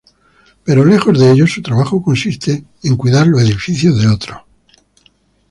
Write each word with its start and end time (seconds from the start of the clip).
Pero, 0.65 0.83
lejos 0.83 1.19
de 1.19 1.29
ello, 1.29 1.45
su 1.45 1.61
trabajo 1.61 2.01
consiste 2.01 2.63
en 2.83 2.97
cuidar 2.97 3.27
los 3.27 3.43
edificios 3.43 4.01
de 4.01 4.07
otros. 4.07 4.41